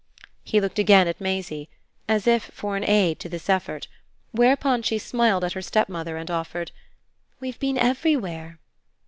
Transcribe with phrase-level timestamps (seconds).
[0.43, 1.69] He looked again at Maisie
[2.09, 3.87] as if for an aid to this effort;
[4.31, 6.71] whereupon she smiled at her stepmother and offered:
[7.39, 8.59] "We've been everywhere."